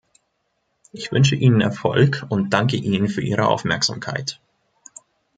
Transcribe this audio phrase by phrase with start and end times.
[0.91, 4.41] Ich wünsche Ihnen Erfolg und danke Ihnen für Ihre Aufmerksamkeit.